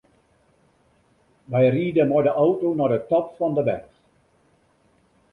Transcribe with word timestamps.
Wy 1.51 1.65
ride 1.75 2.03
mei 2.09 2.23
de 2.27 2.31
auto 2.45 2.69
nei 2.75 2.89
de 2.93 2.99
top 3.11 3.25
fan 3.37 3.53
de 3.57 3.63
berch. 3.69 3.93